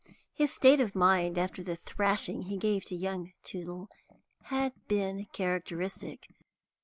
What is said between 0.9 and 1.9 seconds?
mind after the